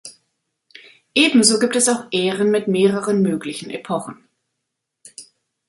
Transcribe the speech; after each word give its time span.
Ebenso 1.13 1.59
gibt 1.59 1.75
es 1.75 1.87
auch 1.87 2.07
Ären 2.11 2.49
mit 2.49 2.67
mehreren 2.67 3.21
möglichen 3.21 3.69
Epochen. 3.69 4.27